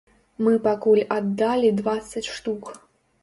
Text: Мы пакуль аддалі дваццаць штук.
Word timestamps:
Мы 0.45 0.53
пакуль 0.67 1.01
аддалі 1.17 1.69
дваццаць 1.81 2.25
штук. 2.39 2.73